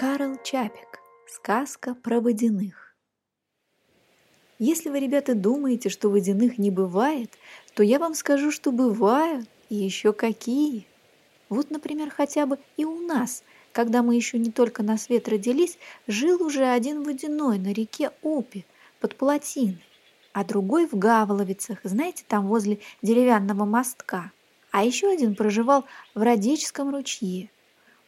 Карл 0.00 0.38
Чапик. 0.42 0.98
Сказка 1.26 1.94
про 1.94 2.22
водяных. 2.22 2.96
Если 4.58 4.88
вы, 4.88 4.98
ребята, 4.98 5.34
думаете, 5.34 5.90
что 5.90 6.08
водяных 6.08 6.56
не 6.56 6.70
бывает, 6.70 7.34
то 7.74 7.82
я 7.82 7.98
вам 7.98 8.14
скажу, 8.14 8.50
что 8.50 8.72
бывают, 8.72 9.46
и 9.68 9.74
еще 9.74 10.14
какие. 10.14 10.86
Вот, 11.50 11.70
например, 11.70 12.08
хотя 12.08 12.46
бы 12.46 12.58
и 12.78 12.86
у 12.86 12.98
нас, 12.98 13.44
когда 13.72 14.02
мы 14.02 14.16
еще 14.16 14.38
не 14.38 14.50
только 14.50 14.82
на 14.82 14.96
свет 14.96 15.28
родились, 15.28 15.76
жил 16.06 16.42
уже 16.42 16.64
один 16.64 17.02
водяной 17.02 17.58
на 17.58 17.74
реке 17.74 18.10
Опи 18.22 18.64
под 19.00 19.16
плотиной, 19.16 19.84
а 20.32 20.46
другой 20.46 20.86
в 20.86 20.94
Гаволовицах, 20.94 21.80
знаете, 21.84 22.24
там 22.26 22.46
возле 22.46 22.78
деревянного 23.02 23.66
мостка. 23.66 24.32
А 24.70 24.82
еще 24.82 25.12
один 25.12 25.34
проживал 25.34 25.84
в 26.14 26.22
Радечском 26.22 26.88
ручье– 26.88 27.50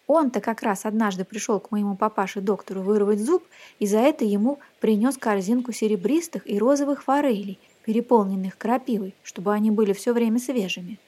он-то 0.06 0.40
как 0.40 0.62
раз 0.62 0.84
однажды 0.84 1.24
пришел 1.24 1.60
к 1.60 1.70
моему 1.70 1.96
папаше-доктору 1.96 2.82
вырвать 2.82 3.20
зуб, 3.20 3.44
и 3.78 3.86
за 3.86 3.98
это 3.98 4.24
ему 4.24 4.58
принес 4.80 5.16
корзинку 5.16 5.72
серебристых 5.72 6.48
и 6.48 6.58
розовых 6.58 7.04
форелей, 7.04 7.58
переполненных 7.84 8.58
крапивой, 8.58 9.14
чтобы 9.22 9.52
они 9.52 9.70
были 9.70 9.92
все 9.92 10.12
время 10.12 10.38
свежими. 10.38 10.98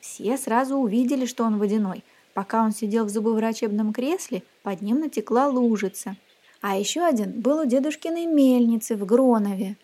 Все 0.00 0.36
сразу 0.36 0.76
увидели, 0.76 1.26
что 1.26 1.44
он 1.44 1.58
водяной. 1.58 2.04
Пока 2.34 2.64
он 2.64 2.72
сидел 2.72 3.04
в 3.04 3.10
зубоврачебном 3.10 3.92
кресле, 3.92 4.42
под 4.62 4.82
ним 4.82 5.00
натекла 5.00 5.48
лужица. 5.48 6.16
А 6.60 6.76
еще 6.76 7.02
один 7.02 7.40
был 7.40 7.60
у 7.60 7.64
дедушкиной 7.64 8.26
мельницы 8.26 8.96
в 8.96 9.04
Гронове. 9.04 9.76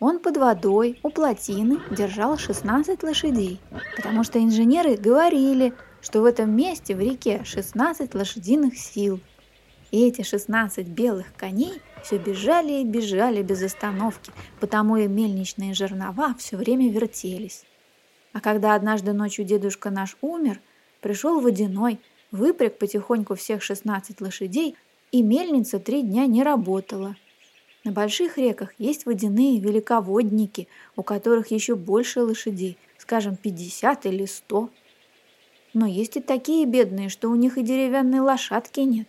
Он 0.00 0.20
под 0.20 0.36
водой 0.36 0.98
у 1.02 1.10
плотины 1.10 1.78
держал 1.90 2.38
16 2.38 3.02
лошадей, 3.02 3.60
потому 3.96 4.24
что 4.24 4.38
инженеры 4.38 4.96
говорили– 4.96 5.74
что 6.00 6.20
в 6.20 6.24
этом 6.24 6.54
месте 6.54 6.94
в 6.94 7.00
реке 7.00 7.42
16 7.44 8.14
лошадиных 8.14 8.76
сил. 8.76 9.20
И 9.90 10.06
эти 10.06 10.22
16 10.22 10.86
белых 10.86 11.34
коней 11.36 11.80
все 12.02 12.18
бежали 12.18 12.80
и 12.80 12.84
бежали 12.84 13.42
без 13.42 13.62
остановки, 13.62 14.32
потому 14.60 14.96
и 14.96 15.06
мельничные 15.06 15.74
жернова 15.74 16.34
все 16.38 16.56
время 16.56 16.90
вертелись. 16.90 17.64
А 18.32 18.40
когда 18.40 18.74
однажды 18.74 19.12
ночью 19.12 19.44
дедушка 19.44 19.90
наш 19.90 20.16
умер, 20.20 20.60
пришел 21.00 21.40
водяной, 21.40 22.00
выпряг 22.30 22.78
потихоньку 22.78 23.34
всех 23.34 23.62
16 23.62 24.20
лошадей, 24.20 24.76
и 25.10 25.22
мельница 25.22 25.78
три 25.78 26.02
дня 26.02 26.26
не 26.26 26.42
работала. 26.42 27.16
На 27.84 27.92
больших 27.92 28.36
реках 28.36 28.74
есть 28.78 29.06
водяные 29.06 29.60
велиководники, 29.60 30.68
у 30.96 31.02
которых 31.02 31.50
еще 31.50 31.74
больше 31.74 32.20
лошадей, 32.20 32.76
скажем, 32.98 33.36
50 33.36 34.04
или 34.06 34.26
100. 34.26 34.68
Но 35.74 35.86
есть 35.86 36.16
и 36.16 36.20
такие 36.20 36.66
бедные, 36.66 37.08
что 37.08 37.28
у 37.28 37.34
них 37.34 37.58
и 37.58 37.62
деревянной 37.62 38.20
лошадки 38.20 38.80
нет. 38.80 39.08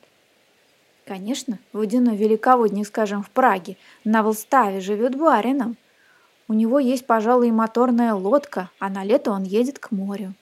Конечно, 1.06 1.58
водяной 1.74 2.16
велиководник, 2.16 2.86
скажем, 2.86 3.24
в 3.24 3.30
Праге, 3.32 3.78
на 4.04 4.22
Волставе 4.22 4.80
живет 4.80 5.18
барином. 5.18 5.78
У 6.48 6.54
него 6.54 6.80
есть, 6.80 7.06
пожалуй, 7.06 7.48
и 7.48 7.52
моторная 7.52 8.14
лодка, 8.14 8.70
а 8.80 8.90
на 8.90 9.04
лето 9.04 9.32
он 9.32 9.44
едет 9.44 9.80
к 9.80 9.92
морю. 9.92 10.34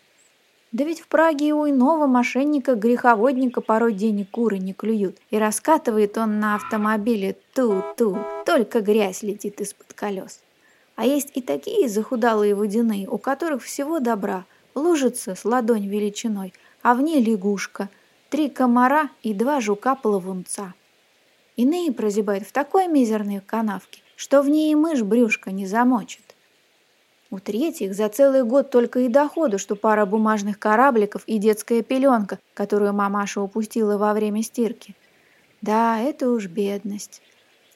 Да 0.73 0.83
ведь 0.83 0.99
в 0.99 1.07
Праге 1.07 1.49
и 1.49 1.51
у 1.53 1.69
иного 1.69 2.07
мошенника-греховодника 2.07 3.61
порой 3.61 3.93
денег 3.93 4.31
куры 4.31 4.57
не 4.57 4.73
клюют, 4.73 5.17
и 5.29 5.38
раскатывает 5.38 6.17
он 6.17 6.39
на 6.39 6.55
автомобиле 6.55 7.38
ту-ту, 7.53 8.17
только 8.45 8.81
грязь 8.81 9.23
летит 9.23 9.61
из-под 9.61 9.93
колес. 9.93 10.41
А 10.95 11.05
есть 11.05 11.31
и 11.35 11.41
такие 11.41 11.88
захудалые 11.88 12.55
водяные, 12.55 13.07
у 13.07 13.17
которых 13.17 13.63
всего 13.63 13.99
добра– 13.99 14.45
лужица 14.78 15.36
с 15.36 15.44
ладонь 15.44 15.88
величиной, 15.88 16.53
а 16.81 16.94
в 16.94 17.02
ней 17.02 17.22
лягушка, 17.22 17.89
три 18.30 18.50
комара 18.50 19.09
и 19.24 19.34
два 19.34 19.59
жука-плавунца. 19.59 20.74
Иные 21.56 21.91
прозябают 21.91 22.46
в 22.46 22.51
такой 22.51 22.88
мизерной 22.88 23.41
канавке, 23.41 24.01
что 24.16 24.41
в 24.41 24.50
ней 24.50 24.72
и 24.72 24.75
мышь 24.75 25.01
брюшка 25.01 25.51
не 25.51 25.66
замочит. 25.66 26.35
У 27.29 27.40
третьих 27.40 27.94
за 27.94 28.07
целый 28.07 28.44
год 28.44 28.69
только 28.69 29.00
и 29.01 29.09
доходу, 29.09 29.59
что 29.59 29.75
пара 29.75 30.06
бумажных 30.06 30.59
корабликов 30.59 31.24
и 31.25 31.40
детская 31.40 31.81
пеленка, 31.81 32.40
которую 32.53 32.94
мамаша 32.94 33.41
упустила 33.41 33.97
во 33.97 34.13
время 34.13 34.44
стирки. 34.44 34.96
Да, 35.62 36.00
это 36.00 36.30
уж 36.30 36.46
бедность. 36.46 37.22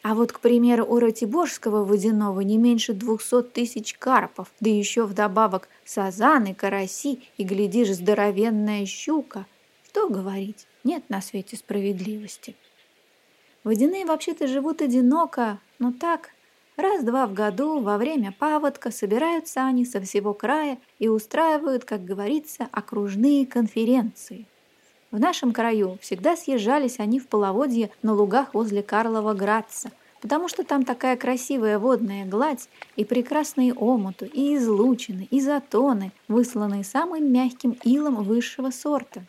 А 0.04 0.16
вот, 0.16 0.32
к 0.32 0.40
примеру, 0.40 0.86
у 0.86 1.00
Ратиборского 1.00 1.86
водяного 1.86 2.42
не 2.42 2.58
меньше 2.58 2.94
двухсот 2.94 3.54
тысяч 3.54 3.94
карпов, 3.94 4.52
да 4.60 4.70
еще 4.70 5.06
вдобавок 5.06 5.70
сазаны, 5.86 6.56
караси 6.56 7.22
и, 7.38 7.44
глядишь, 7.44 7.94
здоровенная 7.94 8.86
щука. 8.88 9.46
Что 9.88 10.10
говорить, 10.10 10.66
нет 10.84 11.04
на 11.10 11.22
свете 11.22 11.56
справедливости. 11.56 12.56
Водяные 13.64 14.06
вообще-то 14.06 14.48
живут 14.48 14.82
одиноко, 14.82 15.60
но 15.78 15.92
так, 15.92 16.32
раз-два 16.78 17.28
в 17.28 17.34
году 17.34 17.80
во 17.80 18.00
время 18.00 18.32
паводка 18.32 18.90
собираются 18.90 19.64
они 19.64 19.86
со 19.86 20.02
всего 20.02 20.34
края 20.34 20.80
и 20.98 21.10
устраивают, 21.10 21.86
как 21.86 22.04
говорится, 22.04 22.68
окружные 22.72 23.46
конференции. 23.46 24.48
В 25.12 25.20
нашем 25.20 25.52
краю 25.52 25.98
всегда 26.00 26.38
съезжались 26.38 27.00
они 27.00 27.20
в 27.20 27.28
половодье 27.28 27.92
на 28.02 28.14
лугах 28.14 28.54
возле 28.54 28.82
Карлова 28.82 29.34
Градца, 29.34 29.92
потому 30.22 30.48
что 30.48 30.64
там 30.64 30.86
такая 30.86 31.18
красивая 31.18 31.80
водная 31.80 32.26
гладь 32.26 32.70
и 32.96 33.04
прекрасные 33.04 33.74
омуты, 33.74 34.28
и 34.28 34.56
излучины, 34.56 35.28
и 35.30 35.42
затоны, 35.42 36.14
высланные 36.30 36.86
самым 36.86 37.30
мягким 37.30 37.76
илом 37.84 38.24
высшего 38.24 38.70
сорта. 38.70 39.26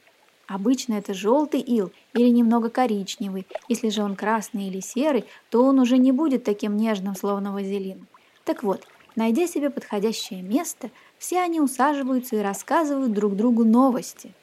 Обычно 0.46 0.94
это 0.94 1.14
желтый 1.14 1.60
ил 1.60 1.90
или 2.14 2.28
немного 2.28 2.70
коричневый. 2.70 3.44
Если 3.68 3.88
же 3.88 4.04
он 4.04 4.14
красный 4.14 4.68
или 4.68 4.78
серый, 4.78 5.24
то 5.50 5.64
он 5.64 5.80
уже 5.80 5.98
не 5.98 6.12
будет 6.12 6.44
таким 6.44 6.76
нежным, 6.76 7.16
словно 7.16 7.52
вазелин. 7.52 8.06
Так 8.44 8.62
вот, 8.62 8.86
найдя 9.16 9.48
себе 9.48 9.68
подходящее 9.68 10.42
место, 10.42 10.90
все 11.18 11.40
они 11.40 11.60
усаживаются 11.60 12.36
и 12.36 12.40
рассказывают 12.40 13.12
друг 13.12 13.34
другу 13.34 13.64
новости– 13.64 14.32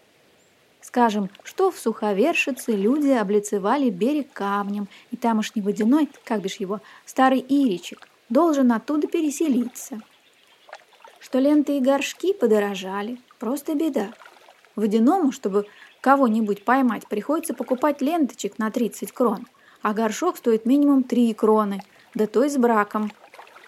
Скажем, 0.89 1.29
что 1.43 1.69
в 1.69 1.77
Суховершице 1.77 2.71
люди 2.71 3.11
облицевали 3.11 3.91
берег 3.91 4.33
камнем, 4.33 4.87
и 5.11 5.17
тамошний 5.17 5.61
водяной, 5.61 6.09
как 6.23 6.41
бишь 6.41 6.55
его, 6.55 6.81
старый 7.05 7.45
Иричек, 7.47 8.07
должен 8.29 8.71
оттуда 8.71 9.05
переселиться. 9.05 9.99
Что 11.19 11.37
ленты 11.37 11.77
и 11.77 11.79
горшки 11.79 12.33
подорожали, 12.33 13.19
просто 13.37 13.75
беда. 13.75 14.07
Водяному, 14.75 15.31
чтобы 15.31 15.67
кого-нибудь 16.01 16.65
поймать, 16.65 17.07
приходится 17.07 17.53
покупать 17.53 18.01
ленточек 18.01 18.57
на 18.57 18.71
30 18.71 19.11
крон, 19.11 19.45
а 19.83 19.93
горшок 19.93 20.37
стоит 20.37 20.65
минимум 20.65 21.03
3 21.03 21.35
кроны, 21.35 21.83
да 22.15 22.25
то 22.25 22.43
и 22.43 22.49
с 22.49 22.57
браком. 22.57 23.11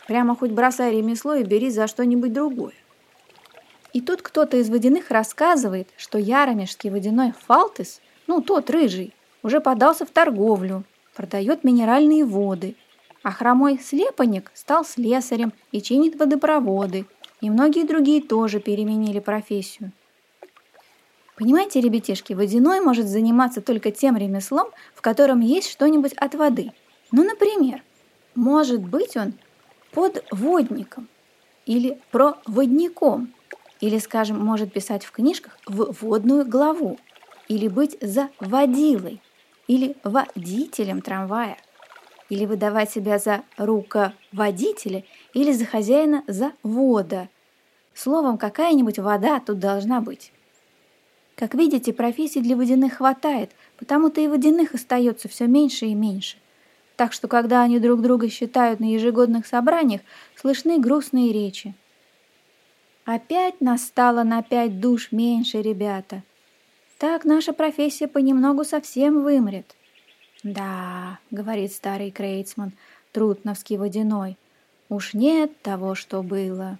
Прямо 0.08 0.36
хоть 0.36 0.50
бросай 0.50 0.96
ремесло 0.96 1.36
и 1.36 1.44
бери 1.44 1.70
за 1.70 1.86
что-нибудь 1.86 2.34
другое. 2.34 2.74
И 3.94 4.00
тут 4.00 4.22
кто-то 4.22 4.57
из 4.57 4.69
водяных 4.69 5.12
рассказывает, 5.12 5.90
что 5.97 6.18
яромежский 6.18 6.90
водяной 6.90 7.34
фалтис, 7.47 8.00
ну 8.25 8.41
тот 8.41 8.69
рыжий, 8.69 9.13
уже 9.44 9.59
подался 9.59 10.06
в 10.06 10.12
торговлю, 10.12 10.84
продает 11.13 11.63
минеральные 11.63 12.24
воды, 12.24 12.75
а 13.22 13.31
хромой 13.31 13.79
слепоник 13.79 14.52
стал 14.53 14.85
слесарем 14.85 15.52
и 15.72 15.81
чинит 15.81 16.16
водопроводы, 16.18 17.06
и 17.41 17.50
многие 17.50 17.85
другие 17.85 18.22
тоже 18.22 18.59
переменили 18.59 19.19
профессию. 19.19 19.91
Понимаете, 21.35 21.81
ребятишки, 21.81 22.34
водяной 22.34 22.79
может 22.81 23.08
заниматься 23.08 23.62
только 23.62 23.91
тем 23.91 24.16
ремеслом, 24.16 24.69
в 24.96 25.02
котором 25.02 25.41
есть 25.41 25.69
что-нибудь 25.69 26.13
от 26.13 26.35
воды. 26.35 26.72
Ну, 27.12 27.23
например, 27.23 27.84
может 28.35 28.81
быть 28.81 29.18
он 29.18 29.34
подводником 29.91 31.09
или 31.66 31.99
проводником– 32.11 33.34
или, 33.81 33.97
скажем, 33.97 34.39
может 34.39 34.72
писать 34.72 35.03
в 35.03 35.11
книжках 35.11 35.57
в 35.66 35.97
водную 36.01 36.47
главу, 36.47 36.97
или 37.47 37.67
быть 37.67 37.97
за 37.99 38.29
водилой, 38.39 39.22
или 39.67 39.97
водителем 40.03 41.01
трамвая, 41.01 41.57
или 42.29 42.45
выдавать 42.45 42.91
себя 42.91 43.19
за 43.19 43.41
руководителя, 43.57 45.03
или 45.33 45.51
за 45.51 45.66
хозяина 45.66 46.23
за 46.28 46.53
вода. 46.63 47.28
Словом, 47.93 48.37
какая-нибудь 48.37 48.99
вода 48.99 49.41
тут 49.41 49.59
должна 49.59 49.99
быть. 49.99 50.31
Как 51.35 51.55
видите, 51.55 51.91
профессий 51.91 52.39
для 52.39 52.55
водяных 52.55 52.93
хватает, 52.97 53.51
потому-то 53.78 54.22
и 54.22 54.28
водяных 54.28 54.75
остается 54.75 55.28
все 55.28 55.47
меньше 55.47 55.87
и 55.87 55.95
меньше. 55.95 56.37
Так 56.95 57.13
что, 57.13 57.28
когда 57.28 57.63
они 57.63 57.79
друг 57.79 58.01
друга 58.01 58.29
считают 58.29 58.79
на 58.79 58.93
ежегодных 58.93 59.47
собраниях, 59.47 60.01
слышны 60.35 60.78
грустные 60.78 61.33
речи. 61.33 61.73
Опять 63.06 63.62
настало 63.62 64.24
на 64.24 64.44
пять 64.44 64.80
душ 64.80 65.12
меньше, 65.12 65.62
ребята. 65.62 66.24
Так 67.00 67.26
наша 67.26 67.52
профессия 67.52 68.08
понемногу 68.08 68.64
совсем 68.64 69.24
вымрет. 69.24 69.76
Да, 70.44 71.20
говорит 71.32 71.72
старый 71.72 72.12
Крейцман, 72.12 72.74
трутновский 73.12 73.78
водяной, 73.78 74.38
уж 74.90 75.14
нет 75.14 75.59
того, 75.62 75.96
что 75.96 76.22
было. 76.22 76.78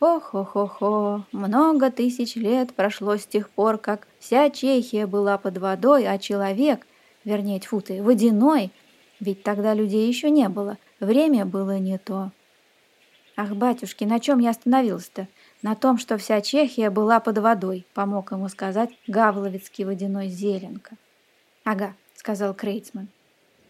Ох-ох-ох, 0.00 1.26
много 1.30 1.90
тысяч 1.90 2.34
лет 2.34 2.74
прошло 2.74 3.16
с 3.16 3.26
тех 3.26 3.50
пор, 3.50 3.78
как 3.78 4.08
вся 4.18 4.48
Чехия 4.50 5.06
была 5.06 5.38
под 5.38 5.58
водой, 5.58 6.06
а 6.06 6.18
человек, 6.18 6.86
вернее, 7.24 7.60
тьфу 7.60 7.80
ты, 7.80 8.02
водяной, 8.02 8.72
ведь 9.20 9.42
тогда 9.42 9.74
людей 9.74 10.08
еще 10.08 10.30
не 10.30 10.48
было, 10.48 10.78
время 11.00 11.44
было 11.44 11.78
не 11.78 11.98
то. 11.98 12.32
Ах, 13.36 13.50
батюшки, 13.50 14.04
на 14.04 14.20
чем 14.20 14.38
я 14.38 14.50
остановился-то? 14.50 15.28
На 15.62 15.74
том, 15.74 15.98
что 15.98 16.16
вся 16.16 16.40
Чехия 16.40 16.88
была 16.88 17.20
под 17.20 17.38
водой, 17.38 17.86
помог 17.92 18.32
ему 18.32 18.48
сказать 18.48 18.90
Гавловицкий 19.06 19.84
водяной 19.84 20.28
Зеленко. 20.28 20.96
Ага, 21.64 21.94
сказал 22.14 22.54
Крейцман. 22.54 23.08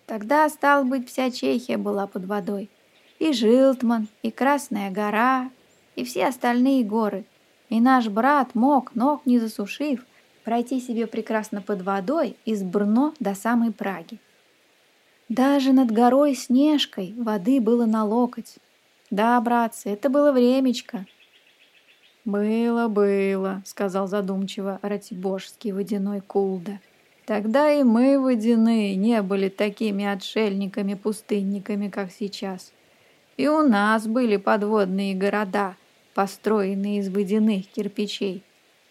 Тогда, 0.06 0.48
стал 0.48 0.84
быть, 0.84 1.08
вся 1.08 1.30
Чехия 1.30 1.76
была 1.76 2.06
под 2.06 2.26
водой. 2.26 2.70
И 3.18 3.32
Жилтман, 3.32 4.08
и 4.22 4.30
Красная 4.30 4.90
гора, 4.90 5.50
и 5.96 6.04
все 6.04 6.26
остальные 6.26 6.84
горы. 6.84 7.24
И 7.68 7.80
наш 7.80 8.08
брат 8.08 8.54
мог, 8.54 8.94
ног 8.94 9.26
не 9.26 9.38
засушив, 9.38 10.04
пройти 10.44 10.80
себе 10.80 11.06
прекрасно 11.06 11.60
под 11.60 11.82
водой 11.82 12.36
из 12.44 12.62
Брно 12.62 13.14
до 13.20 13.34
самой 13.34 13.72
Праги. 13.72 14.18
Даже 15.28 15.72
над 15.72 15.92
горой 15.92 16.34
Снежкой 16.34 17.14
воды 17.16 17.60
было 17.60 17.86
на 17.86 18.04
локоть. 18.04 18.56
Да, 19.10 19.40
братцы, 19.40 19.90
это 19.90 20.08
было 20.08 20.32
времечко. 20.32 21.06
«Было, 22.24 22.88
было»,— 22.88 23.62
сказал 23.64 24.06
задумчиво 24.06 24.78
Ратиборжский 24.82 25.72
водяной 25.72 26.20
Кулда. 26.20 26.80
«Тогда 27.24 27.72
и 27.72 27.82
мы, 27.82 28.20
водяные, 28.20 28.94
не 28.96 29.22
были 29.22 29.48
такими 29.48 30.04
отшельниками-пустынниками, 30.04 31.88
как 31.88 32.10
сейчас. 32.10 32.72
И 33.36 33.48
у 33.48 33.62
нас 33.62 34.06
были 34.06 34.36
подводные 34.36 35.14
города, 35.14 35.76
построенные 36.14 36.98
из 36.98 37.08
водяных 37.08 37.66
кирпичей, 37.68 38.42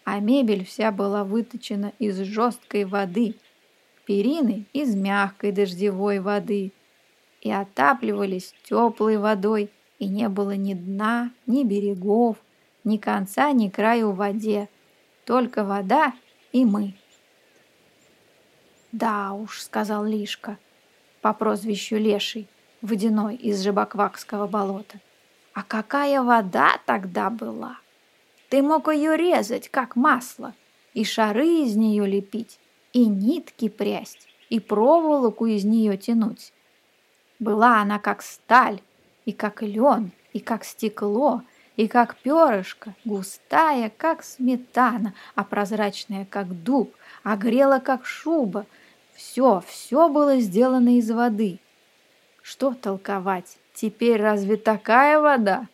а 0.04 0.18
мебель 0.18 0.64
вся 0.64 0.90
была 0.90 1.22
выточена 1.22 1.92
из 2.00 2.18
жесткой 2.18 2.84
воды, 2.84 3.36
перины 4.06 4.64
из 4.72 4.96
мягкой 4.96 5.52
дождевой 5.52 6.18
воды, 6.18 6.72
и 7.42 7.50
отапливались 7.50 8.54
теплой 8.64 9.18
водой, 9.18 9.70
и 10.00 10.08
не 10.08 10.28
было 10.28 10.56
ни 10.56 10.74
дна, 10.74 11.30
ни 11.46 11.62
берегов, 11.62 12.36
ни 12.84 12.96
конца, 12.96 13.52
ни 13.52 13.68
краю 13.68 14.10
в 14.10 14.16
воде, 14.16 14.68
только 15.24 15.64
вода 15.64 16.12
и 16.52 16.64
мы. 16.64 16.94
«Да 18.92 19.32
уж»,— 19.32 19.62
сказал 19.62 20.04
Лишка, 20.04 20.58
по 21.20 21.32
прозвищу 21.32 21.96
Леший, 21.96 22.48
водяной 22.82 23.36
из 23.36 23.62
Жабаквакского 23.62 24.46
болота. 24.46 24.98
«А 25.52 25.62
какая 25.62 26.22
вода 26.22 26.80
тогда 26.86 27.30
была! 27.30 27.78
Ты 28.48 28.62
мог 28.62 28.92
ее 28.92 29.16
резать, 29.16 29.68
как 29.68 29.94
масло, 29.94 30.54
и 30.92 31.04
шары 31.04 31.46
из 31.46 31.76
нее 31.76 32.04
лепить, 32.06 32.58
и 32.92 33.06
нитки 33.06 33.68
прясть, 33.68 34.26
и 34.48 34.58
проволоку 34.58 35.46
из 35.46 35.64
нее 35.64 35.96
тянуть. 35.96 36.52
Была 37.38 37.80
она 37.80 37.98
как 37.98 38.22
сталь, 38.22 38.80
и 39.24 39.32
как 39.32 39.62
лен, 39.62 40.10
и 40.32 40.40
как 40.40 40.64
стекло, 40.64 41.42
и 41.80 41.88
как 41.88 42.16
перышко, 42.16 42.94
густая, 43.06 43.90
как 43.96 44.22
сметана, 44.22 45.14
а 45.34 45.44
прозрачная, 45.44 46.26
как 46.28 46.62
дуб, 46.62 46.94
а 47.22 47.36
грела, 47.36 47.78
как 47.78 48.04
шуба. 48.04 48.66
Все, 49.14 49.62
все 49.66 50.10
было 50.10 50.40
сделано 50.40 50.98
из 50.98 51.10
воды. 51.10 51.58
Что 52.42 52.74
толковать? 52.74 53.56
Теперь 53.72 54.20
разве 54.20 54.58
такая 54.58 55.20
вода? 55.20 55.68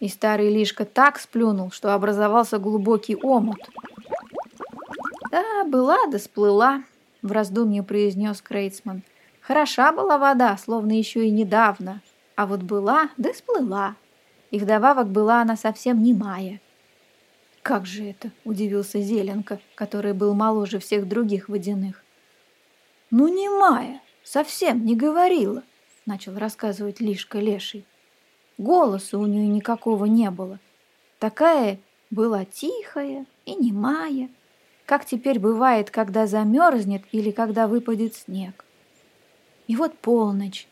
И 0.00 0.08
старый 0.08 0.52
Лишка 0.52 0.84
так 0.84 1.18
сплюнул, 1.18 1.70
что 1.70 1.94
образовался 1.94 2.58
глубокий 2.58 3.16
омут. 3.16 3.70
«Да, 5.30 5.64
была 5.64 6.06
да 6.08 6.18
сплыла»,— 6.18 6.82
в 7.22 7.32
раздумье 7.32 7.82
произнес 7.82 8.42
Крейцман. 8.42 9.02
«Хороша 9.40 9.92
была 9.92 10.18
вода, 10.18 10.58
словно 10.58 10.92
еще 10.92 11.26
и 11.26 11.30
недавно, 11.30 12.02
а 12.36 12.44
вот 12.44 12.60
была 12.60 13.08
да 13.16 13.32
сплыла» 13.32 13.96
и 14.50 14.58
вдобавок 14.58 15.08
была 15.08 15.42
она 15.42 15.56
совсем 15.56 16.02
немая. 16.02 16.60
«Как 17.62 17.86
же 17.86 18.04
это?»– 18.04 18.30
удивился 18.44 19.00
Зеленко, 19.00 19.60
который 19.74 20.14
был 20.14 20.34
моложе 20.34 20.78
всех 20.78 21.06
других 21.06 21.48
водяных. 21.48 22.02
«Ну, 23.10 23.28
немая, 23.28 24.00
совсем 24.22 24.86
не 24.86 24.96
говорила»,– 24.96 25.62
начал 26.06 26.36
рассказывать 26.38 27.00
Лишка 27.00 27.38
Леший. 27.38 27.84
Голоса 28.56 29.18
у 29.18 29.26
нее 29.26 29.48
никакого 29.48 30.06
не 30.06 30.30
было. 30.30 30.58
Такая 31.18 31.78
была 32.10 32.44
тихая 32.44 33.26
и 33.44 33.54
немая, 33.54 34.30
как 34.86 35.04
теперь 35.04 35.38
бывает, 35.38 35.90
когда 35.90 36.26
замерзнет 36.26 37.02
или 37.12 37.30
когда 37.30 37.66
выпадет 37.66 38.14
снег. 38.14 38.64
И 39.66 39.76
вот 39.76 39.98
полночь, 39.98 40.66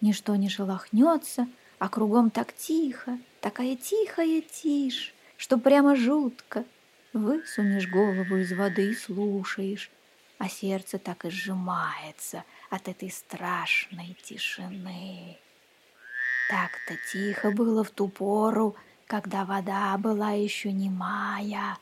ничто 0.00 0.34
не 0.34 0.48
шелохнется– 0.48 1.46
а 1.80 1.88
кругом 1.88 2.30
так 2.30 2.52
тихо, 2.52 3.18
такая 3.40 3.74
тихая 3.74 4.42
тишь, 4.42 5.14
что 5.38 5.56
прямо 5.56 5.96
жутко. 5.96 6.64
Высунешь 7.14 7.88
голову 7.88 8.36
из 8.36 8.52
воды 8.52 8.90
и 8.90 8.94
слушаешь, 8.94 9.90
а 10.38 10.48
сердце 10.48 10.98
так 10.98 11.24
и 11.24 11.30
сжимается 11.30 12.44
от 12.68 12.86
этой 12.86 13.10
страшной 13.10 14.14
тишины. 14.22 15.38
Так-то 16.50 16.98
тихо 17.10 17.50
было 17.50 17.82
в 17.82 17.90
ту 17.90 18.08
пору, 18.08 18.76
когда 19.06 19.46
вода 19.46 19.96
была 19.96 20.32
еще 20.32 20.72
немая. 20.72 21.78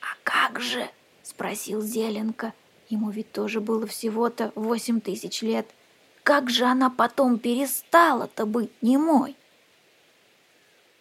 «А 0.00 0.16
как 0.24 0.60
же?»— 0.60 0.90
спросил 1.22 1.82
Зеленко. 1.82 2.52
Ему 2.88 3.10
ведь 3.10 3.30
тоже 3.30 3.60
было 3.60 3.86
всего-то 3.86 4.50
восемь 4.56 5.00
тысяч 5.00 5.40
лет— 5.42 5.70
как 6.22 6.50
же 6.50 6.64
она 6.64 6.90
потом 6.90 7.38
перестала-то 7.38 8.46
быть 8.46 8.70
немой? 8.82 9.36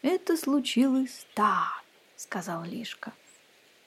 Это 0.02 0.38
случилось 0.38 1.26
так, 1.34 1.84
сказал 2.16 2.64
Лишка. 2.64 3.14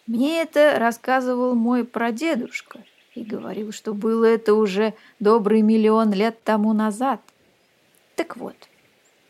Мне 0.06 0.43
это 0.43 0.79
рассказывал 0.79 1.55
мой 1.55 1.84
прадедушка 1.84 2.84
и 3.14 3.23
говорил, 3.23 3.73
что 3.73 3.94
было 3.94 4.25
это 4.25 4.55
уже 4.55 4.94
добрый 5.20 5.62
миллион 5.62 6.12
лет 6.12 6.43
тому 6.43 6.73
назад. 6.73 7.20
Так 8.17 8.37
вот, 8.37 8.56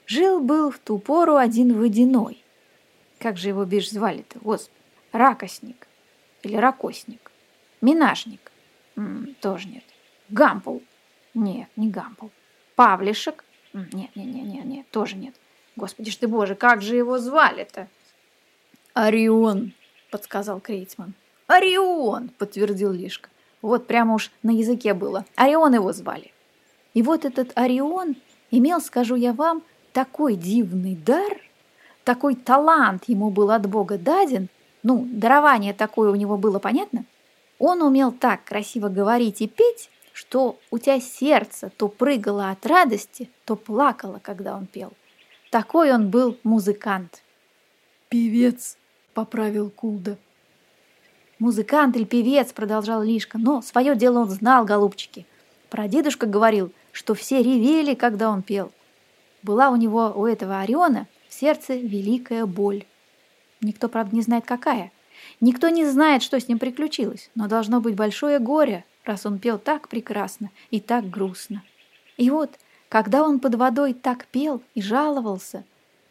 жил-был 0.06 0.70
в 0.70 0.78
ту 0.78 0.99
пору 0.99 1.37
один 1.37 1.78
водяной. 1.78 2.43
Как 3.18 3.37
же 3.37 3.49
его 3.49 3.64
бишь 3.64 3.90
звали-то? 3.90 4.38
Господи, 4.40 4.75
ракосник 5.12 5.87
или 6.42 6.56
ракосник, 6.56 7.30
минажник, 7.80 8.50
М 8.97 9.25
-м, 9.25 9.35
тоже 9.40 9.68
нет, 9.68 9.85
гампул. 10.28 10.82
Нет, 11.34 11.68
не 11.76 11.88
Гамбл. 11.88 12.30
Павлишек? 12.76 13.44
Нет, 13.72 13.90
нет, 13.92 14.26
нет, 14.26 14.46
нет, 14.46 14.64
нет, 14.64 14.90
тоже 14.90 15.16
нет. 15.16 15.34
Господи 15.76 16.10
ж 16.10 16.16
ты 16.16 16.28
боже, 16.28 16.54
как 16.54 16.82
же 16.82 16.96
его 16.96 17.18
звали-то? 17.18 17.88
Орион, 18.92 19.72
подсказал 20.10 20.60
Крейцман. 20.60 21.14
Орион, 21.46 22.28
подтвердил 22.28 22.92
Лишка. 22.92 23.30
Вот 23.62 23.86
прямо 23.86 24.14
уж 24.14 24.30
на 24.42 24.50
языке 24.50 24.92
было. 24.92 25.24
Орион 25.36 25.74
его 25.74 25.92
звали. 25.92 26.32
И 26.92 27.02
вот 27.02 27.24
этот 27.24 27.52
Орион 27.54 28.16
имел, 28.50 28.80
скажу 28.80 29.14
я 29.14 29.32
вам, 29.32 29.62
такой 29.92 30.36
дивный 30.36 30.94
дар, 30.94 31.40
такой 32.04 32.34
талант 32.34 33.04
ему 33.06 33.30
был 33.30 33.50
от 33.50 33.66
Бога 33.68 33.96
даден, 33.96 34.48
ну, 34.82 35.06
дарование 35.10 35.72
такое 35.72 36.10
у 36.10 36.16
него 36.16 36.36
было, 36.36 36.58
понятно? 36.58 37.04
Он 37.58 37.82
умел 37.82 38.10
так 38.12 38.44
красиво 38.44 38.88
говорить 38.88 39.40
и 39.40 39.48
петь, 39.48 39.88
что 40.12 40.59
у 40.71 40.78
тебя 40.78 41.00
сердце 41.00 41.71
то 41.76 41.88
прыгало 41.88 42.50
от 42.50 42.66
радости, 42.66 43.31
то 43.45 43.57
плакало, 43.57 44.21
когда 44.23 44.57
он 44.57 44.66
пел. 44.66 44.92
Такой 45.50 45.92
он 45.92 46.11
был 46.11 46.38
музыкант. 46.45 47.23
«Певец»,— 48.09 48.76
поправил 49.14 49.71
Кулда. 49.71 50.19
«Музыкант 51.38 51.97
или 51.97 52.04
певец»,— 52.04 52.52
продолжал 52.54 53.02
Лишка, 53.02 53.38
но 53.38 53.62
свое 53.62 53.97
дело 53.97 54.21
он 54.21 54.31
знал, 54.31 54.64
голубчики. 54.64 55.26
Прадедушка 55.71 56.26
говорил, 56.26 56.73
что 56.92 57.14
все 57.14 57.42
ревели, 57.42 57.95
когда 57.95 58.31
он 58.31 58.42
пел. 58.42 58.71
Была 59.42 59.71
у 59.71 59.76
него, 59.76 60.12
у 60.14 60.26
этого 60.26 60.61
Ориона, 60.61 61.09
в 61.28 61.35
сердце 61.35 61.75
великая 61.75 62.47
боль. 62.47 62.85
Никто, 63.61 63.88
правда, 63.88 64.14
не 64.14 64.23
знает, 64.23 64.45
какая. 64.45 64.92
Никто 65.40 65.69
не 65.69 65.85
знает, 65.85 66.23
что 66.23 66.38
с 66.38 66.49
ним 66.49 66.59
приключилось, 66.59 67.31
но 67.35 67.49
должно 67.49 67.81
быть 67.81 67.95
большое 67.95 68.38
горе, 68.38 68.85
раз 69.04 69.26
он 69.26 69.38
пел 69.38 69.59
так 69.59 69.88
прекрасно 69.88 70.50
и 70.71 70.80
так 70.80 71.09
грустно. 71.09 71.62
И 72.16 72.30
вот, 72.30 72.50
когда 72.88 73.25
он 73.25 73.40
под 73.40 73.54
водой 73.54 73.94
так 73.94 74.26
пел 74.26 74.62
и 74.75 74.82
жаловался, 74.82 75.64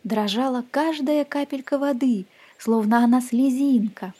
дрожала 0.03 0.63
каждая 0.71 1.25
капелька 1.25 1.77
воды, 1.77 2.25
словно 2.57 3.03
она 3.03 3.21
слезинка. 3.21 4.13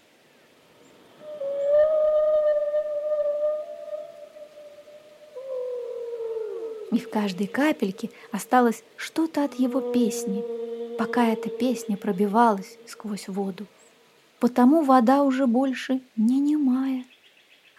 И 6.92 7.00
в 7.00 7.10
каждой 7.10 7.48
капельке 7.48 8.10
осталось 8.32 8.84
что-то 8.98 9.46
от 9.46 9.54
его 9.56 9.80
песни, 9.80 10.44
пока 10.98 11.26
эта 11.28 11.50
песня 11.50 11.96
пробивалась 11.96 12.78
сквозь 12.86 13.30
воду. 13.30 13.66
Потому 14.40 14.84
вода 14.84 15.24
уже 15.24 15.48
больше 15.48 16.02
не 16.18 16.40
немая. 16.40 17.06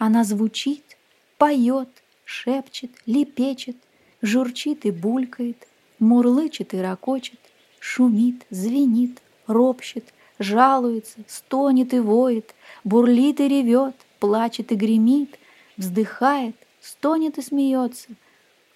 Она 0.04 0.25
звучит, 0.25 0.97
поет, 1.38 1.88
шепчет, 2.25 2.90
лепечет, 3.06 3.76
журчит 4.21 4.85
и 4.85 4.90
булькает, 4.90 5.68
мурлычет 6.00 6.75
и 6.75 6.78
ракочет, 6.78 7.38
шумит, 7.78 8.44
звенит, 8.50 9.23
ропщет, 9.47 10.12
жалуется, 10.40 11.21
стонет 11.28 11.94
и 11.94 12.00
воет, 12.00 12.52
бурлит 12.82 13.38
и 13.38 13.47
ревет, 13.47 13.94
плачет 14.18 14.73
и 14.73 14.75
гремит, 14.75 15.38
вздыхает, 15.76 16.56
стонет 16.80 17.38
и 17.38 17.42
смеется. 17.42 18.09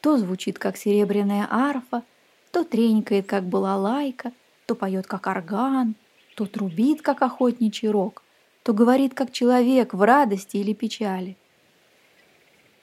То 0.03 0.19
звучит, 0.19 0.61
как 0.61 0.77
серебряная 0.77 1.49
арфа, 1.51 2.05
то 2.53 2.63
тренькает, 2.63 3.27
как 3.27 3.43
балалайка, 3.49 4.31
то 4.67 4.77
поет, 4.77 5.09
как 5.09 5.27
орган, 5.27 5.97
то 6.37 6.47
трубит, 6.47 7.03
как 7.03 7.21
охотничий 7.23 7.89
рог, 7.89 8.23
то 8.67 8.73
говорит, 8.73 9.15
как 9.15 9.31
человек 9.31 9.95
в 9.95 10.03
радости 10.03 10.57
или 10.57 10.73
печали. 10.73 11.37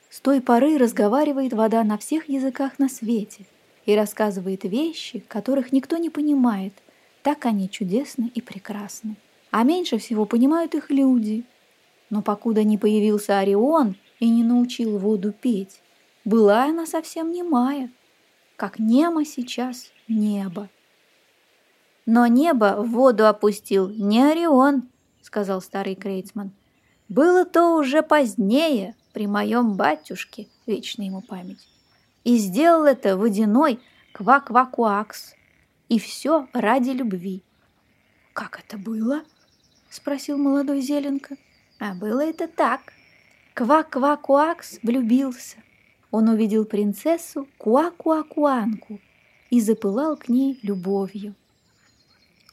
С 0.09 0.21
той 0.21 0.39
поры 0.39 0.77
разговаривает 0.77 1.51
вода 1.51 1.83
на 1.83 1.97
всех 1.97 2.29
языках 2.29 2.79
на 2.79 2.87
свете 2.87 3.45
и 3.85 3.93
рассказывает 3.93 4.63
вещи, 4.63 5.19
которых 5.27 5.73
никто 5.73 5.97
не 5.97 6.09
понимает, 6.09 6.71
так 7.21 7.45
они 7.45 7.69
чудесны 7.69 8.31
и 8.33 8.39
прекрасны. 8.39 9.17
А 9.51 9.63
меньше 9.63 9.97
всего 9.97 10.25
понимают 10.25 10.73
их 10.73 10.89
люди. 10.89 11.43
Но 12.09 12.21
покуда 12.21 12.63
не 12.63 12.77
появился 12.77 13.39
Орион 13.39 13.97
и 14.21 14.29
не 14.29 14.45
научил 14.45 14.97
воду 14.97 15.33
петь, 15.33 15.81
была 16.23 16.63
она 16.63 16.85
совсем 16.85 17.29
немая, 17.33 17.91
как 18.55 18.79
немо 18.79 19.25
сейчас 19.25 19.91
небо. 20.07 20.69
Но 22.05 22.25
небо 22.27 22.77
в 22.79 22.91
воду 22.91 23.27
опустил 23.27 23.89
не 23.89 24.23
Орион, 24.23 24.83
сказал 25.23 25.61
старый 25.61 25.95
Крейцман. 25.95 26.51
Было 27.09 27.45
то 27.45 27.75
уже 27.75 28.03
позднее, 28.03 28.95
при 29.13 29.27
моем 29.27 29.73
батюшке, 29.73 30.47
вечная 30.65 31.07
ему 31.07 31.21
память. 31.21 31.67
И 32.23 32.37
сделал 32.37 32.85
это 32.85 33.17
водяной 33.17 33.79
квак-квакуакс. 34.13 35.35
И 35.89 35.99
все 35.99 36.47
ради 36.53 36.91
любви. 36.91 37.43
«Как 38.33 38.59
это 38.59 38.77
было?»— 38.77 39.23
спросил 39.89 40.37
молодой 40.37 40.81
Зеленка. 40.81 41.35
А 41.79 41.93
было 41.93 42.21
это 42.21 42.47
так. 42.47 42.93
Квак-квакуакс 43.53 44.79
влюбился. 44.81 45.57
Он 46.11 46.29
увидел 46.29 46.65
принцессу 46.65 47.47
Куакуакуанку 47.57 48.99
и 49.49 49.59
запылал 49.59 50.15
к 50.15 50.29
ней 50.29 50.59
любовью. 50.63 51.35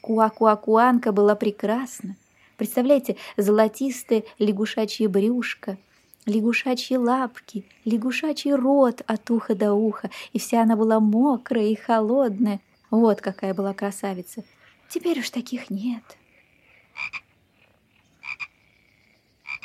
Куакуакуанка 0.01 1.11
была 1.11 1.35
прекрасна. 1.35 2.17
Представляете, 2.61 3.15
золотистое 3.37 4.23
лягушачье 4.37 5.07
брюшко, 5.07 5.79
лягушачьи 6.27 6.95
лапки, 6.95 7.65
лягушачий 7.85 8.53
рот 8.53 9.01
от 9.07 9.31
уха 9.31 9.55
до 9.55 9.73
уха, 9.73 10.11
и 10.31 10.37
вся 10.37 10.61
она 10.61 10.75
была 10.75 10.99
мокрая 10.99 11.65
и 11.65 11.73
холодная. 11.73 12.61
Вот 12.91 13.19
какая 13.19 13.55
была 13.55 13.73
красавица. 13.73 14.43
Теперь 14.89 15.21
уж 15.21 15.31
таких 15.31 15.71
нет. 15.71 16.03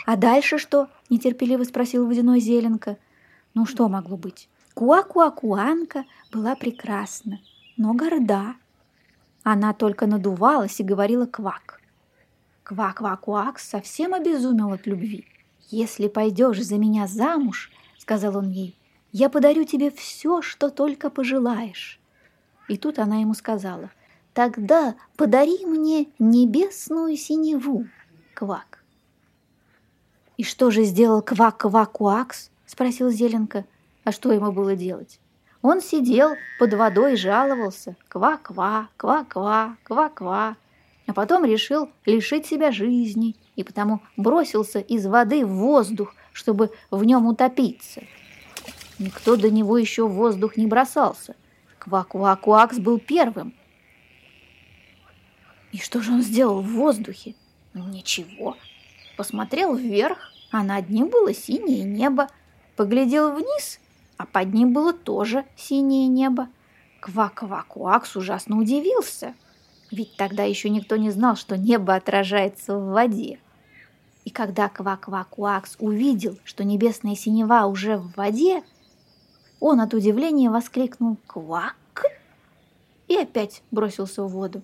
«А 0.06 0.16
дальше 0.16 0.56
что?»– 0.56 0.88
нетерпеливо 1.10 1.64
спросил 1.64 2.06
водяной 2.06 2.40
зеленка. 2.40 2.96
Ну 3.52 3.66
что 3.66 3.90
могло 3.90 4.16
быть? 4.16 4.48
Куакуакуанка 4.72 6.06
была 6.32 6.56
прекрасна, 6.56 7.40
но 7.76 7.92
горда. 7.92 8.54
Она 9.42 9.74
только 9.74 10.06
надувалась 10.06 10.80
и 10.80 10.82
говорила 10.82 11.26
квак. 11.26 11.82
Квак-квак-квак 12.66 13.60
совсем 13.60 14.12
обезумел 14.12 14.72
от 14.72 14.86
любви. 14.86 15.24
«Если 15.68 16.08
пойдешь 16.08 16.60
за 16.60 16.78
меня 16.78 17.06
замуж,— 17.06 17.70
сказал 17.98 18.36
он 18.36 18.50
ей,— 18.50 18.76
я 19.12 19.28
подарю 19.28 19.64
тебе 19.64 19.92
все, 19.92 20.42
что 20.42 20.70
только 20.70 21.08
пожелаешь». 21.08 22.00
И 22.68 22.76
тут 22.76 22.98
она 22.98 23.18
ему 23.18 23.34
сказала, 23.34 23.92
«Тогда 24.34 24.96
подари 25.16 25.64
мне 25.64 26.08
небесную 26.18 27.16
синеву, 27.16 27.86
Квак». 28.34 28.82
«И 30.36 30.42
что 30.42 30.72
же 30.72 30.82
сделал 30.82 31.22
Квак-Квак-Квакс?»— 31.22 32.50
спросил 32.66 33.10
Зеленка. 33.10 33.64
«А 34.02 34.10
что 34.10 34.32
ему 34.32 34.50
было 34.50 34.74
делать?» 34.74 35.20
Он 35.62 35.80
сидел 35.80 36.34
под 36.58 36.74
водой 36.74 37.14
и 37.14 37.16
жаловался. 37.16 37.94
Ква-ква, 38.08 38.88
ква-ква, 38.96 39.76
ква-ква. 39.84 40.56
А 41.06 41.12
потом 41.12 41.44
решил 41.44 41.90
лишить 42.04 42.46
себя 42.46 42.72
жизни 42.72 43.36
и 43.54 43.62
потому 43.62 44.00
бросился 44.16 44.80
из 44.80 45.06
воды 45.06 45.46
в 45.46 45.50
воздух, 45.50 46.14
чтобы 46.32 46.70
в 46.90 47.04
нем 47.04 47.26
утопиться. 47.26 48.02
Никто 48.98 49.36
до 49.36 49.50
него 49.50 49.78
еще 49.78 50.06
в 50.06 50.12
воздух 50.12 50.56
не 50.56 50.66
бросался— 50.66 51.36
Квак-Квак-Квакс 51.86 52.80
был 52.80 52.98
первым. 52.98 53.54
И 55.70 55.78
что 55.78 56.00
же 56.00 56.12
он 56.12 56.22
сделал 56.22 56.60
в 56.60 56.72
воздухе? 56.72 57.34
Ничего. 57.74 58.56
Посмотрел 59.16 59.76
вверх, 59.76 60.18
а 60.50 60.64
над 60.64 60.90
ним 60.90 61.08
было 61.08 61.32
синее 61.32 61.84
небо. 61.84 62.28
Поглядел 62.74 63.32
вниз, 63.32 63.78
а 64.16 64.26
под 64.26 64.52
ним 64.52 64.72
было 64.72 64.92
тоже 64.92 65.44
синее 65.56 66.08
небо. 66.08 66.48
Квак-Квак-Квакс 67.00 68.16
ужасно 68.16 68.58
удивился. 68.58 69.34
Ведь 69.90 70.16
тогда 70.16 70.42
еще 70.42 70.68
никто 70.68 70.96
не 70.96 71.10
знал, 71.10 71.36
что 71.36 71.56
небо 71.56 71.94
отражается 71.94 72.76
в 72.76 72.86
воде. 72.92 73.38
И 74.24 74.30
когда 74.30 74.68
Квак-Квак-Квакс 74.68 75.76
увидел, 75.78 76.36
что 76.44 76.64
небесная 76.64 77.14
синева 77.14 77.66
уже 77.66 77.96
в 77.96 78.12
воде, 78.16 78.62
он 79.60 79.80
от 79.80 79.94
удивления 79.94 80.50
воскликнул 80.50 81.16
«Квак!» 81.26 81.76
и 83.06 83.16
опять 83.16 83.62
бросился 83.70 84.24
в 84.24 84.28
воду. 84.28 84.62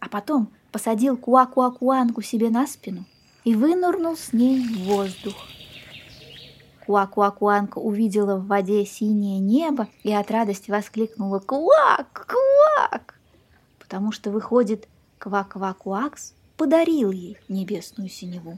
А 0.00 0.08
потом 0.08 0.48
посадил 0.72 1.16
Куакуакуанку 1.16 2.20
себе 2.20 2.50
на 2.50 2.66
спину 2.66 3.04
и 3.44 3.54
вынырнул 3.54 4.16
с 4.16 4.32
ней 4.32 4.66
в 4.66 4.78
воздух. 4.88 5.34
Куакуакуанка 6.84 7.78
увидела 7.78 8.36
в 8.36 8.48
воде 8.48 8.84
синее 8.84 9.38
небо 9.38 9.86
и 10.02 10.12
от 10.12 10.30
радости 10.32 10.72
воскликнула 10.72 11.38
«Квак! 11.38 12.26
Квак!» 12.26 13.19
Потому 13.90 14.12
что, 14.12 14.30
выходит, 14.30 14.86
Квак-Квак-Квакс 15.18 16.32
подарил 16.56 17.10
ей 17.10 17.38
небесную 17.48 18.08
синеву. 18.08 18.56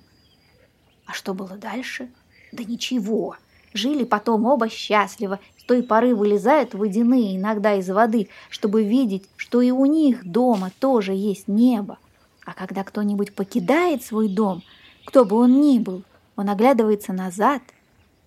А 1.07 1.15
что 1.15 1.33
было 1.33 1.57
дальше? 1.57 2.11
Да 2.53 2.63
ничего. 2.63 3.37
Жили 3.73 4.05
потом 4.05 4.45
оба 4.45 4.69
счастливо 4.69 5.41
с 5.57 5.65
той 5.65 5.83
поры 5.83 6.15
вылезают 6.15 6.75
водяные 6.75 7.39
иногда 7.39 7.73
из 7.77 7.89
воды, 7.89 8.29
чтобы 8.51 8.85
видеть, 8.85 9.27
что 9.37 9.63
и 9.63 9.71
у 9.71 9.87
них 9.87 10.23
дома 10.23 10.71
тоже 10.79 11.15
есть 11.15 11.49
небо. 11.49 11.99
А 12.45 12.53
когда 12.53 12.85
кто-нибудь 12.85 13.35
покидает 13.35 14.05
свой 14.05 14.29
дом, 14.29 14.63
кто 15.07 15.25
бы 15.25 15.37
он 15.37 15.63
ни 15.63 15.79
был, 15.79 16.03
он 16.37 16.51
оглядывается 16.51 17.15
назад, 17.15 17.63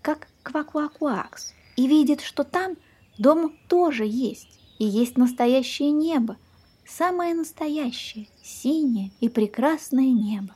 как 0.02 0.28
квакуакуакс, 0.42 1.54
и 1.76 1.86
видит, 1.86 2.22
что 2.22 2.44
там 2.44 2.76
дом 3.20 3.54
тоже 3.68 4.06
есть, 4.08 4.60
и 4.80 4.86
есть 4.86 5.18
настоящее 5.18 5.92
небо, 5.92 6.38
самое 6.88 7.34
настоящее, 7.34 8.27
синее 8.44 9.12
и 9.20 9.30
прекрасное 9.30 10.12
небо. 10.12 10.56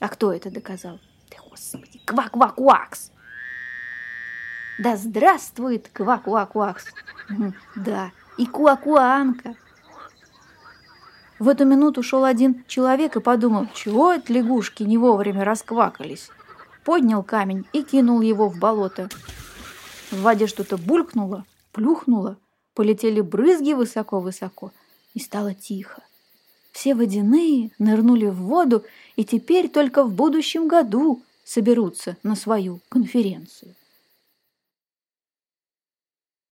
А 0.00 0.08
кто 0.08 0.32
это 0.32 0.50
доказал? 0.50 0.98
Да, 1.30 1.38
господи, 1.48 2.00
квак-квак-квакс! 2.04 3.12
Да 4.78 4.96
здравствует 4.96 5.90
Квак-Квак-Квакс! 5.92 6.86
Да, 7.76 8.10
и 8.38 8.46
Куакуанка! 8.46 9.54
В 11.38 11.48
эту 11.48 11.66
минуту 11.66 12.02
шел 12.02 12.24
один 12.24 12.64
человек 12.66 13.16
и 13.16 13.20
подумал, 13.20 13.68
чего 13.74 14.12
это 14.12 14.32
лягушки 14.32 14.82
не 14.82 14.96
вовремя 14.96 15.44
расквакались. 15.44 16.30
Поднял 16.84 17.22
камень 17.22 17.66
и 17.72 17.82
кинул 17.82 18.22
его 18.22 18.48
в 18.48 18.58
болото. 18.58 19.08
В 20.10 20.22
воде 20.22 20.46
что-то 20.46 20.78
булькнуло, 20.78 21.44
плюхнуло, 21.72 22.38
полетели 22.74 23.20
брызги 23.20 23.74
высоко-высоко, 23.74 24.72
и 25.14 25.20
стало 25.20 25.54
тихо. 25.54 26.02
Все 26.72 26.94
водяные 26.94 27.70
нырнули 27.78 28.26
в 28.26 28.36
воду 28.36 28.84
и 29.16 29.24
теперь 29.24 29.68
только 29.68 30.04
в 30.04 30.12
будущем 30.12 30.68
году 30.68 31.22
соберутся 31.44 32.16
на 32.22 32.34
свою 32.34 32.80
конференцию. 32.88 33.74